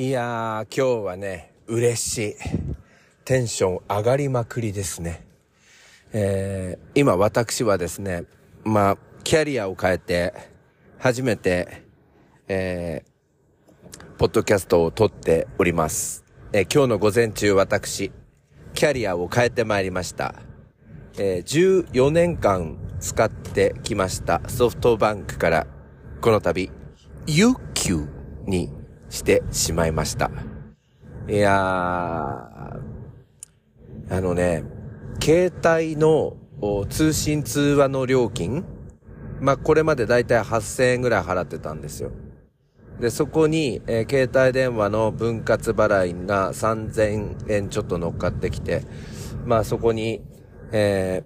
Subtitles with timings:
[0.00, 2.36] いやー、今日はね、嬉しい。
[3.24, 5.26] テンション上がりまくりですね。
[6.12, 8.22] えー、今私はですね、
[8.62, 10.34] まあ、キャリアを変えて、
[11.00, 11.82] 初めて、
[12.46, 16.24] えー、ポッドキャストを撮っております。
[16.52, 18.12] えー、今日の午前中私、
[18.74, 20.36] キャリアを変えてまいりました。
[21.18, 25.66] えー、14年間使ってきましたソフトバンクから、
[26.20, 26.70] この度、
[27.26, 28.06] UQ
[28.46, 28.77] に
[29.10, 30.30] してしまいました。
[31.28, 31.54] いやー、
[34.10, 34.64] あのね、
[35.22, 36.36] 携帯の
[36.88, 38.64] 通信通話の料金、
[39.40, 42.10] まあ、これまでだいたい8000円ぐらい払ってたんですよ。
[42.98, 48.82] で、そこに、えー、携帯電話の分割払いが3000円ちょっと乗っかってきて、
[49.44, 50.20] まあそこに、
[50.72, 51.22] え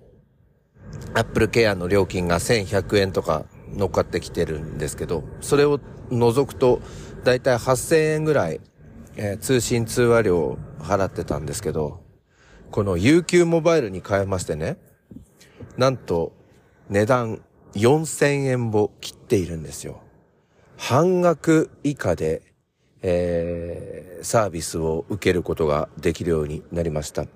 [1.15, 5.81] ー、アップルケアの料金が1100円とか乗っかってきてるんですけど、それを
[6.11, 6.81] 除くと、
[7.25, 8.61] だいたい8000円ぐらい、
[9.17, 12.03] えー、通信通話料を払ってたんですけど、
[12.71, 14.79] この UQ モバイルに変えましてね、
[15.77, 16.33] なんと
[16.89, 17.43] 値段
[17.75, 20.01] 4000円を切っているんですよ。
[20.77, 22.43] 半額以下で、
[23.03, 27.27] えー、サービスを受けることができるようになりました。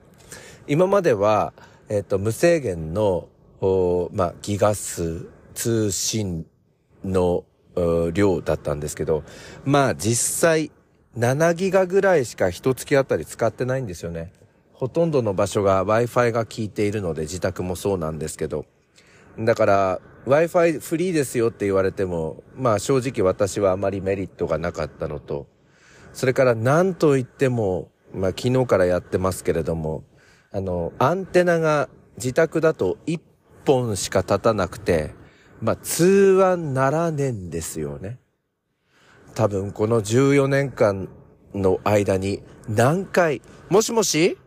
[0.67, 1.53] 今までは、
[1.89, 3.29] えっ、ー、と、無制限の、
[3.61, 6.47] おまあ、ギガ数、通信
[7.03, 7.45] の
[8.13, 9.25] 量だったんですけど、
[9.65, 10.71] まあ実際
[11.19, 14.33] 7ギガぐらいしか一月あたり使ってないんですよね。
[14.75, 18.67] ほとんどの場所が Wi-Fi が効いているので自宅もそうなんですけど。
[19.39, 25.47] だから Wi-Fi フリーですよって言われても、まあ正直私はあまりメリットがなかったのと、
[26.13, 30.05] それから何と言っても、まあ昨日からやってますけれども、
[30.53, 33.21] あの、アンテナが自宅だと1
[33.67, 35.15] 本しか立たなくて、
[35.61, 38.19] まあ、通話ならねんですよね。
[39.35, 41.09] 多分この14年間
[41.55, 44.39] の間に何回、もしもし？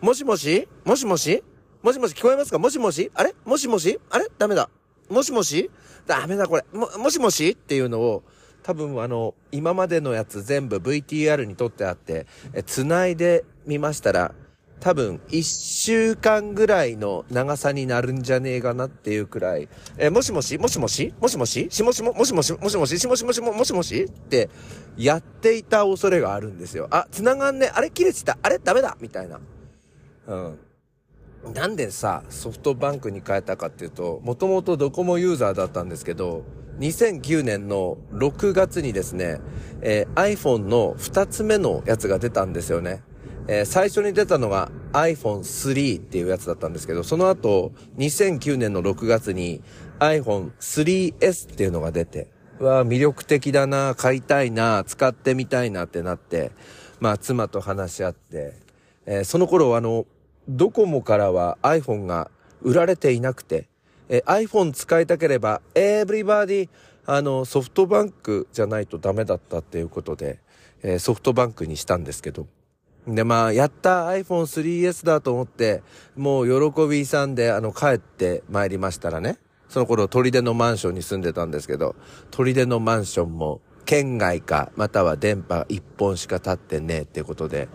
[0.00, 0.68] もしもし？
[0.84, 1.42] もしもし？
[1.82, 2.14] もしもし？
[2.14, 2.58] 聞こえますか？
[2.58, 3.10] もしもし？
[3.14, 3.34] あれ？
[3.44, 3.98] もしもし？
[4.10, 4.26] あれ？
[4.38, 4.70] ダメだ。
[5.08, 5.70] もしもし？
[6.06, 6.64] ダメだこれ。
[6.72, 7.50] も、もしもし？
[7.50, 8.22] っていうのを、
[8.62, 14.34] 多分あの、今までのやつ全部 VTR に撮ってあって、え、繋いでみましたら、
[14.80, 19.68] 多分一週間ぐらいの長さになるんじゃねえかなっていうくらい、
[19.98, 20.56] え、もしもし？
[20.58, 21.14] もしもし？
[21.20, 21.68] もしもし？
[21.70, 22.52] しもしも、もしもし？
[22.54, 23.06] もしもし？
[23.06, 23.40] もしもし？
[23.40, 24.04] もしもし？
[24.04, 24.48] って
[24.96, 26.88] やっていた恐れがあるんですよ。
[26.90, 27.70] あ、繋がんね。
[27.72, 27.90] あれ？
[27.90, 28.38] 切れてた。
[28.42, 28.58] あれ？
[28.58, 28.96] ダメだ。
[29.00, 29.40] みたいな。
[30.26, 30.58] うん。
[31.54, 36.44] なんでさ、ソフトバンクに変えたかっていうと、もともとドコモユーザーだったんですけど、
[36.78, 39.40] 2009年の6月にですね、
[39.82, 43.02] えー、iPhone の2つ目のやつが出たんですよね。
[43.52, 49.60] えー、最初に出たのが iPhone 3っていうやつだったんですけど、その後、2009年の6月に
[49.98, 52.28] iPhone 3S っていうのが出て、
[52.60, 56.52] わ魅力的だな、買いたいな、使ってみたいなってなって、
[57.00, 58.54] まあ、妻と話し合って、
[59.04, 60.06] えー、その頃あの、
[60.48, 62.30] ドコモからは iPhone が
[62.62, 63.66] 売られていなくて、
[64.08, 66.68] えー、iPhone 使いたければ、everybody
[67.04, 70.38] あの、ソフトバンクじゃないとダメだったっていうことで、
[70.84, 72.46] えー、ソフトバンクにしたんですけど、
[73.06, 75.82] で、まあ、やった iPhone 3S だと思って、
[76.16, 79.38] もう喜びさんで、あの、帰って参りましたらね、
[79.68, 81.94] その頃、砦のマンションに住んでたんですけど、
[82.30, 87.68] 砦のマンションも、県外か、または電波1本しか立ってねえってことで、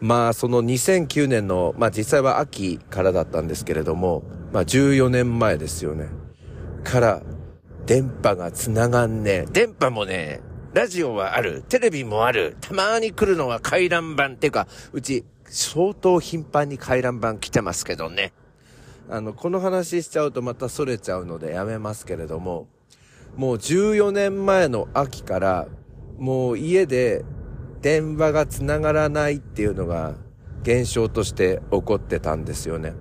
[0.00, 6.08] まあ、その2009年の、まあ実際は秋からだったんですけれども、まあ14年前ですよね。
[6.82, 7.22] から、
[7.86, 9.46] 電波が繋がんねえ。
[9.52, 18.32] 電波もねえ、ラジオはある、テレビもある、たまに来るのは回覧板っていうか、うち相当頻繁に回覧板来てますけどね。
[19.08, 22.68] あの、この話しちゃうとまた逸れちゃうのでやめますけれども、
[23.36, 25.66] もう14年前の秋から、
[26.18, 27.24] もう家で
[27.82, 30.14] 電話が繋がらないっていうのが
[30.62, 32.94] 現象として起こってたんですよね。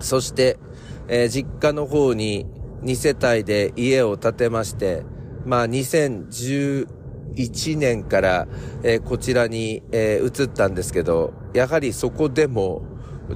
[0.00, 0.58] そして、
[1.06, 2.46] えー、実家の方に
[2.82, 5.04] 2世帯で家を建てまして、
[5.48, 8.46] まあ、2011年から、
[8.82, 12.82] えー、こちらに、えー、移ったんですけど、やはりそこでも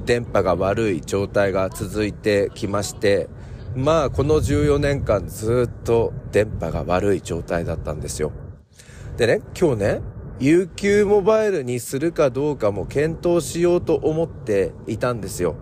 [0.04, 3.30] 電波が悪い状態が続いてきまして、
[3.74, 8.30] まあ、この14年間ずっと電波が悪い状態だったんですよ。
[9.16, 10.02] でね、今日ね、
[10.38, 15.56] UQ モバイルにするかどうかも検討しようと思っていたんですよ。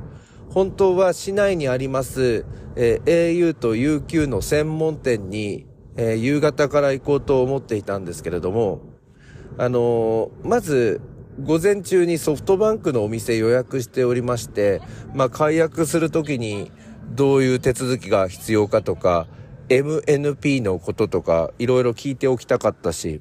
[0.49, 2.45] 本当は市内にあります、
[2.75, 5.70] えー、au と UQ の専門店に
[6.03, 8.81] えー、夕方から行こうと思っていたんですけれども、
[9.59, 11.03] あのー、まず、
[11.43, 14.81] 午前中にソフトバンクのお店予約しておりまして、
[15.15, 16.73] まあ、解約するときに
[17.11, 19.27] どういう手続きが必要かとか、
[19.69, 23.21] MNP のこととか、いろいろ聞いておきたかったし、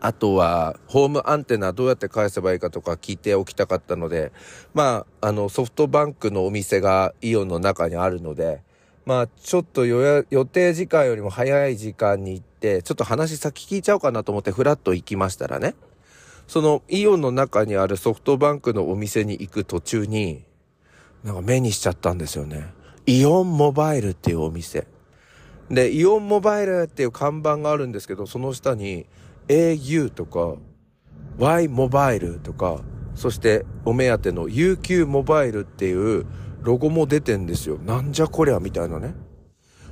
[0.00, 4.32] あとは、ホームアンテナどうやって返せばいいかとか聞いておきたかったので、
[4.72, 8.62] まあ、あの、ソフトバンクのお店がイオンの中にあるので、
[9.04, 15.74] まあ、ちょっと予定時間よりも早い時間に行って、ちょっと話先聞いちゃおうかなと思ってフラッと行きましたらね、
[16.46, 20.44] そのイオンの中にあるソフトバンクのお店に行く途中に、
[21.24, 22.72] なんか目にしちゃったんですよね。
[23.06, 24.86] イオンモバイルっていうお店。
[25.68, 29.06] で、イオンモバイルっていう看板があるんですけど、その下に、
[29.48, 30.54] au とか
[31.38, 32.80] Y モバイルとか、
[33.14, 36.26] そしてお目当ての UQ モバイルっていう
[36.62, 37.78] ロゴも出てんですよ。
[37.78, 39.14] なんじゃこりゃみたいなね。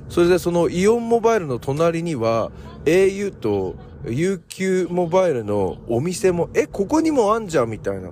[0.09, 2.51] それでそのイオンモバイルの隣には
[2.85, 8.11] au と UQ モバイルのお店も、え、ここにもあんじゃんみたいな。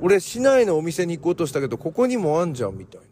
[0.00, 3.06] 俺市内のお店に行こうとしたけど、ここにもあんじゃんみたいな。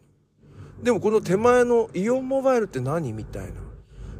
[0.83, 3.53] でもこの手前のイオンモバイルって何みたいな。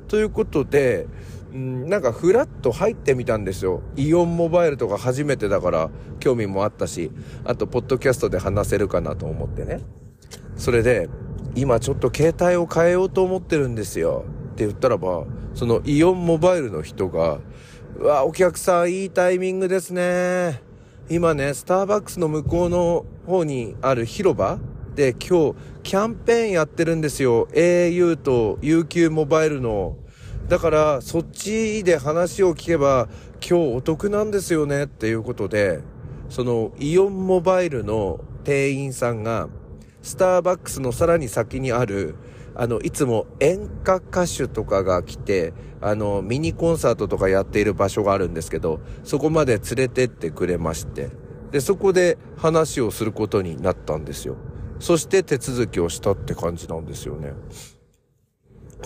[0.08, 1.08] ということで、
[1.52, 3.82] うん、なんかフラッと入ってみたんですよ。
[3.96, 5.90] イオンモバイルとか初めてだから
[6.20, 7.12] 興味もあったし、
[7.44, 9.82] あとポッドキャストで話せるかなと思ってね。
[10.56, 11.10] それで、
[11.56, 14.26] 今ちょっと携帯を変えようと思ってるんですよ。
[14.54, 17.40] って言ったらば、そのイオンモバイルの人が、
[17.98, 20.62] うわ、お客さんいいタイミングですね。
[21.10, 24.60] 今ね、スターバックスの向こうの方にある広場
[24.96, 27.48] で今日キャンペーンやってるんですよ。
[27.54, 29.98] au と UQ モバイルの
[30.48, 33.08] だから、そっちで話を聞けば、
[33.42, 35.82] 今日お得なんですよねっていうことで、
[36.30, 39.50] その、イオンモバイルの店員さんが、
[40.06, 42.14] スターバックスのさらに先にある、
[42.54, 51.10] あの、いつも演歌歌手とかが来て、あの、ミニコンサートとかやっている場所があるんですけど、そこまで連れてってくれまして、
[51.50, 54.36] で、そこで話をすることになったんですよ。
[54.80, 57.34] そして手続きをしたって感じなんですよね。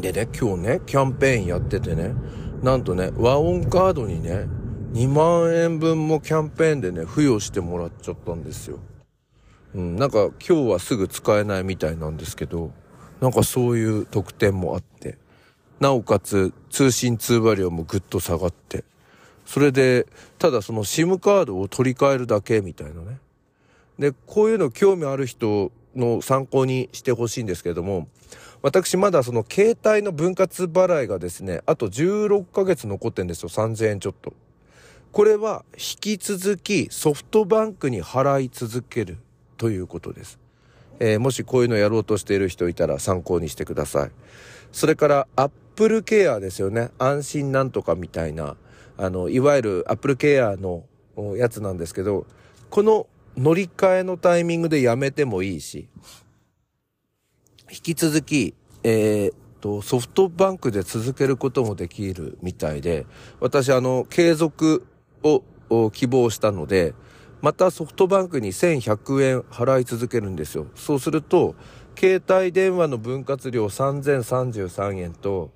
[0.02, 2.14] でね、今日ね、キャンペーンやっててね、
[2.64, 4.48] なんとね、和音カードにね、
[4.94, 8.80] 2万円分もキャンペーンでね、付与してもらっちゃったんですよ。
[9.76, 12.72] うん、なんか今日はすぐ使えないみたいなんですけど、
[13.22, 15.18] なんかそういう特典もあって、
[15.80, 18.84] なおかつ通信通話料もぐっと下がって、
[19.46, 20.08] それで、
[20.38, 23.20] ただその SIM カードを取り替えるだけみたいなね。
[23.98, 28.08] で、こういうの興味ある人の参考にしてほしいんですけれども、
[28.62, 33.50] 私まだその携帯の分割払いがですね、あと16ヶ月残ってんですよ。
[33.50, 34.34] 3000円ちょっと。
[35.12, 39.18] これは引き続きソフトバンクに払い続ける
[39.60, 40.40] ということです。
[41.00, 44.12] えー、もしこういうのやろうとしている人いたら参考にしてください。
[44.72, 46.90] それからアップルケアですよね。
[46.98, 48.58] 安心なんとかみたいな、
[48.98, 50.86] あの、いわゆるアップルケアの
[51.38, 52.26] やつなんですけど、
[52.70, 53.08] この
[53.38, 55.88] 乗り換えのタイミングでやめてもいいし、
[57.70, 63.06] 引き続き、えー、と、ソフトバンクで続けることもできるみたいで、
[63.40, 64.86] 私あの、継続
[65.22, 66.94] を希望したので、
[67.42, 70.68] またソフトバンクに1100円払い続けるんですよ。
[70.76, 71.56] そうすると、
[71.98, 75.52] 携帯電話の分割料3033円と、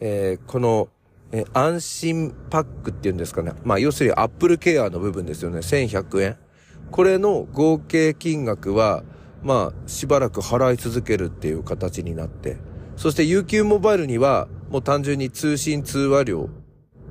[0.00, 0.88] えー、この、
[1.32, 3.52] えー、安心パックっていうんですかね。
[3.64, 5.58] まあ、要するにアップルケアの部分ですよね。
[5.58, 6.36] 1100円。
[6.90, 9.02] これの合計金額は、
[9.42, 12.58] まあ、しばらく払い続けるっていう形になって、
[12.96, 16.50] そして UQ モバイルには、もう単純に通信通話料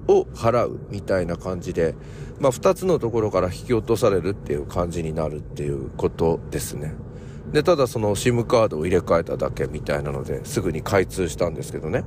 [0.08, 1.96] を払うみたいな感じで、
[2.40, 6.94] まあ、二つのところから引き落とされるっていう感じになるっていうことですね。
[7.52, 12.04] で、ただその SIM カードを入れ替えただけみたいなので、すぐに開通したんですけどね。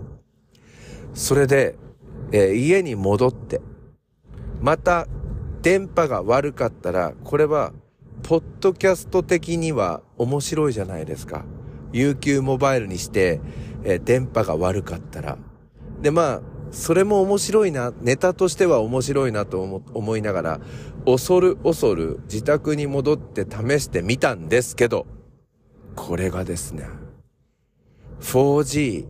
[1.15, 1.77] それで、
[2.33, 3.61] えー、家に戻って、
[4.61, 5.07] また
[5.63, 7.73] 電波が悪かったら、これは
[8.23, 11.45] ポッドキャスト的には面白いじゃないですか。
[11.93, 13.41] UQ モバイルにして、
[13.85, 15.39] えー、電波が悪かったら。
[16.03, 16.43] で、まあ、
[16.77, 20.61] それも面白いな、ネタとしては面白いなと思思いながら、
[21.07, 25.07] 恐る恐る自宅に戻って試してみたんですけど、
[25.95, 26.85] これがですね、
[28.21, 29.07] 4G、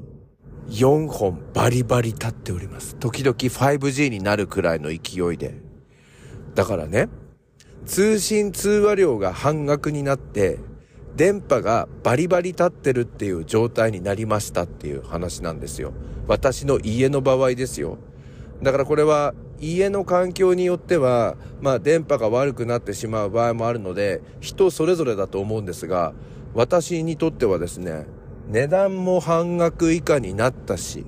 [0.68, 2.94] 4本バリバリ立っております。
[2.94, 5.60] 時々 5G になるくらいの勢いで。
[6.54, 7.08] だからね、
[7.84, 10.60] 通信通話料が半額になって、
[11.16, 15.92] 電波がバリバリ立ってるっていう状態になりましたっていう話なんですよ。
[16.28, 17.98] 私の家の場合ですよ。
[18.62, 26.12] だからこれは家の環境によっては、まあ電波が悪くなってしまう場合もあるので、人それぞれだと思うんですが、
[26.54, 28.06] 私にとってはですね、
[28.48, 31.06] 値段も半額以下になったし、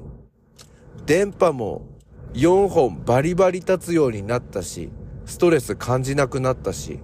[1.05, 1.87] 電波も
[2.33, 4.91] 4本バリバリ立つようになったし、
[5.27, 7.01] ストレス感じなくなったし、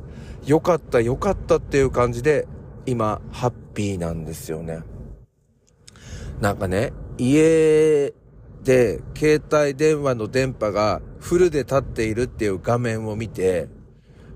[0.47, 2.47] よかったよかったっていう感じで、
[2.87, 4.81] 今、ハッピーなんですよね。
[6.41, 8.13] なんかね、家
[8.63, 13.69] で、携帯電話の電波がフルで立っているっていう画面を見て、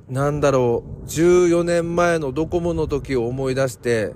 [0.09, 4.15] なんだろう、14年前のドコモの時を思い出して、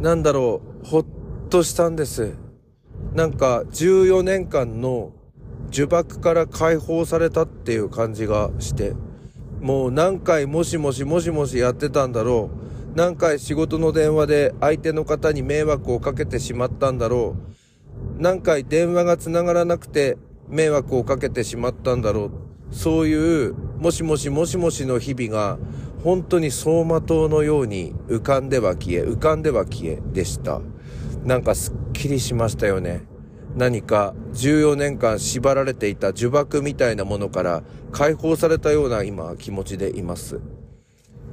[0.00, 1.06] なんだろう、ほっ
[1.48, 2.34] としたんです。
[3.14, 5.12] なんか14年間の
[5.72, 8.94] 呪縛から解放されたっていう感じがして、
[9.60, 12.65] もう何回もしもしもしもしやってたんだろう。
[12.96, 18.22] 何回仕事の電話で相手の方に迷惑をかけてしまったんだろう。
[18.22, 20.16] 何回電話が繋がらなくて
[20.48, 22.30] 迷惑をかけてしまったんだろ
[22.70, 22.74] う。
[22.74, 25.58] そういうもしもしもしもしの日々が
[26.02, 30.62] 本当に走馬灯のように浮かんでは消え、浮かんでは消えでした。
[31.22, 33.02] なんかすっきりしましたよね。
[33.56, 37.62] 何か14年間縛られていた呪縛みたいなものから
[37.92, 40.40] 解放されたような今気持ちでいます。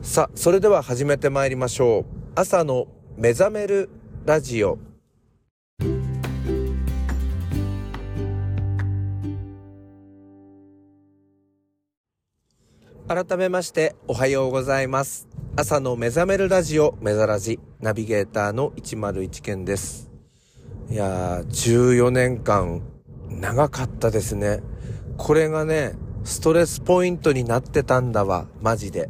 [0.06, 2.06] さあ、それでは始めてまいりましょう。
[2.36, 3.90] 朝の目覚める
[4.26, 4.78] ラジオ。
[13.08, 15.30] 改めましておはようございます。
[15.56, 20.12] 朝の目覚めるラジオ、目覚ラジ、ナビゲーターの101件です。
[20.90, 22.82] いやー、14年間、
[23.30, 24.62] 長かったですね。
[25.16, 25.94] これがね、
[26.26, 29.10] ストレスポイントになってたんだわ、マジで。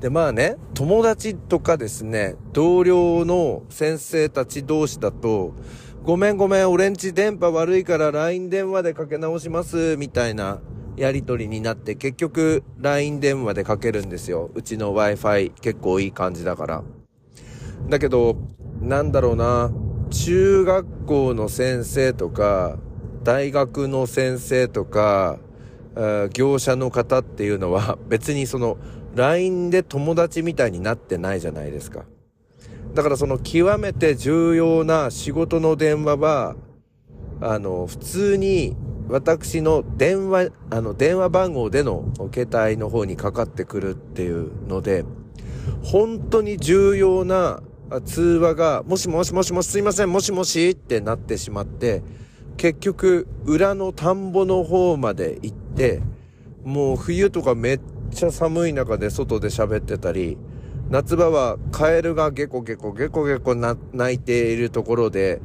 [0.00, 5.54] で、まあね、友達とかですね、同僚の先生たち同士だと、
[6.02, 10.60] ごめんごめん、俺んち電波悪いから LINE 電話でかけ直します、みたいな
[10.96, 14.50] やりとりになって、結局 LINE 電話でかけるんですよ。
[14.54, 16.84] うちの Wi-Fi 結構いい感じだから。
[17.88, 18.36] だけど、
[18.82, 19.72] なんだろうな、
[20.10, 22.78] 中学校の先生とか、
[23.24, 25.38] 大学の先生とか、
[26.34, 28.76] 業者の方っていうのは別にその
[29.16, 32.04] LINE で友達みたいになってないじゃないですか。
[32.94, 36.54] だからその極めて重要な仕事の電話は、
[37.40, 38.76] あの、普通に
[39.08, 45.04] 私の電話、あの、電話番号での携帯の方にかかってくるっていうので、
[45.82, 47.62] 本当に重要な
[48.04, 52.02] 通話が、もしもしもしもしすいません、もしもしってなってしまって、
[52.56, 56.02] 結局、裏の田んぼの方まで行って、
[56.64, 57.80] もう冬とかめっ
[58.10, 60.38] ちゃ寒い中で外で喋ってたり、
[60.88, 63.76] 夏場はカエルがゲコゲコゲコゲコ鳴
[64.10, 65.40] いているところで、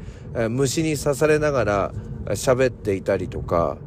[0.49, 1.93] 虫に刺されながら
[2.27, 3.77] 喋っていたりとか、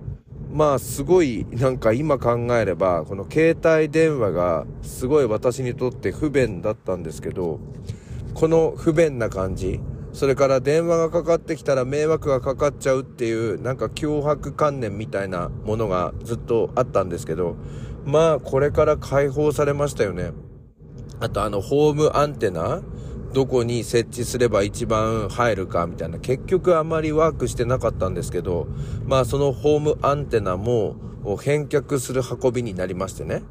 [0.53, 7.59] まあすごいなんか今考えればこの携帯電話がすごい私にとって不便だったんですけど
[8.35, 9.81] この不便な感じ、
[10.13, 17.57] それから電話がかかってきたら迷惑がかかっちゃうっていう、なんか脅迫観念みたいなものがずっとあったんですけど、
[18.05, 20.33] まあこれから解放されましたよね。
[21.21, 22.83] あとあのホームアンテナ
[23.33, 28.69] どこに設置すれば一番入るかみたいな、結局あまりワークしてなかったんですけど、
[29.07, 30.97] まあそのホームアンテナも
[31.41, 33.43] 返却する運びになりましてね。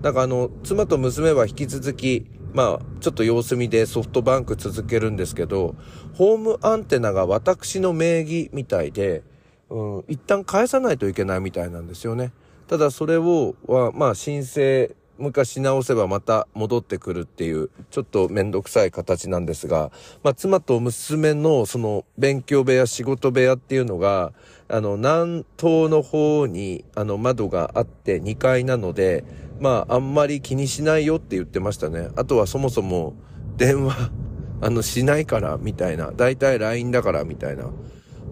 [0.00, 5.76] だからあの、妻と娘は引き続きまあ、ちょっと様子見でソフトバンク続けるんですけど、
[6.14, 9.22] ホームアンテナが私の名義みたいで、
[9.70, 12.32] うん、一旦返さないといけないみたいなんですよね。
[12.68, 19.90] ただそれを、は、まあ申請、もう一回し直せばまた戻ってくるっていう、ちょっとめんどくさい形なんですが、
[20.22, 24.32] まあ妻と娘のその勉強部屋、仕事部屋っていうのが、
[24.68, 29.24] あの、南東の方に、あの、窓があって2階なので、
[29.60, 32.08] まあ、あんまり気にしないよって言ってましたね。
[32.16, 33.14] あとはそもそも、
[33.56, 34.10] 電話、
[34.60, 36.12] あの、しないから、みたいな。
[36.12, 37.70] だいたい LINE だから、みたいな。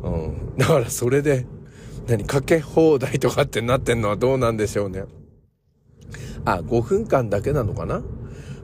[0.02, 0.56] うん。
[0.56, 1.46] だからそれで、
[2.06, 5.04] 何、かけ放題とかってなってんのはどうなんでしょうね。
[6.44, 8.02] あ、5分間だけなのかな？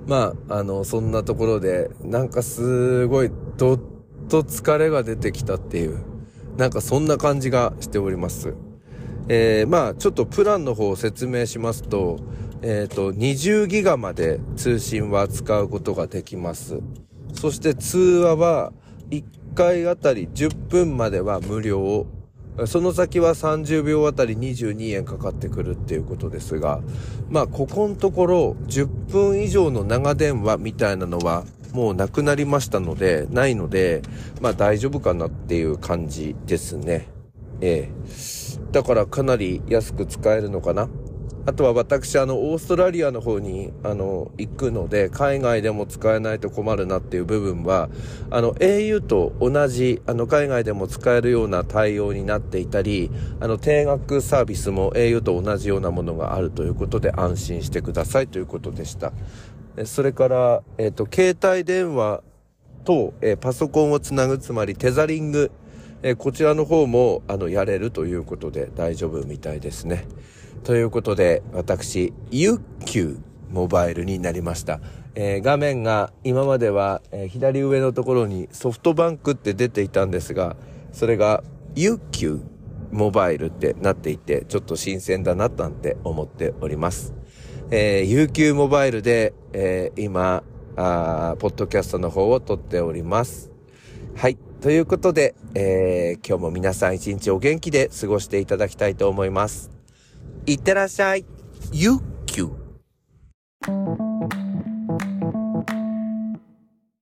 [0.07, 3.81] まあ、あの、そんなところで、なんかすごい、どっ
[4.29, 6.05] と疲れが出てきたっていう、
[6.57, 8.55] なんかそんな感じがしております。
[9.29, 12.19] えー、まあ、ちょっとプランの方を説明しますと、
[12.63, 16.81] えっ、ー、と、20ギガまで通信は使うことができます。
[17.35, 18.73] そして通話は
[19.11, 22.07] 1回あたり10分までは無料。
[22.67, 26.81] その先は30秒あたり22円かかってくるっていうことですが、
[27.31, 34.03] まあ、ここのところ10分以上の長電話みたいなのはもうなくなりましたので、ないので、
[34.41, 37.09] まあ大丈夫かなっていう感じですね。
[37.61, 37.93] ええ。
[38.73, 40.89] だからかなり安く使えるのかな。
[41.45, 47.91] あとは私、あの、オーストラリアの方に、あの、行くので、海外でも使えないと困るなっていう部分は、
[48.31, 59.13] あの、au と同じ、あの、海外でも使えるような対応になっていたり、あの、定額サービスも au と同じようなものがあるということで、安心してくださいということでした。
[59.85, 62.23] それから、えっ、ー、と、携帯電話
[62.85, 65.51] と、えー、パソコンをつなぐ、つまりテザリング、
[66.05, 70.07] えー、こちらの方も、あの、やれるということで大丈夫みたいですね。
[70.65, 73.19] ということで、私、ユッキュ
[73.51, 74.81] モバイルになりました。
[75.15, 80.57] えー、画面が今までは、えー、左上のところにソフトバンクって出ていたんですが、
[80.93, 81.43] それが
[81.75, 82.43] ユッキュー
[82.93, 87.13] モバイルってなっていて、ちょっと新鮮だななんて思っております。
[87.71, 90.45] えー、UQ モバイルで、えー、今、
[90.77, 93.51] あポッドキャストの方を撮っております。
[94.15, 94.39] はい。
[94.61, 99.82] ということで、えー、今日も皆さん一日お元気で過ごしていただきたいと思います。
[100.45, 101.25] いってらっしゃい。
[101.73, 101.95] ゆっ
[102.27, 102.51] きゅ。